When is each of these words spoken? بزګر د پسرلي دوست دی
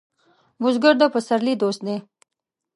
بزګر 0.61 0.95
د 0.99 1.03
پسرلي 1.13 1.53
دوست 1.61 1.81
دی 1.87 1.97